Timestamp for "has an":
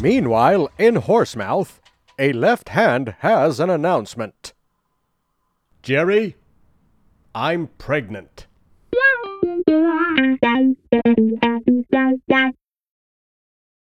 3.20-3.70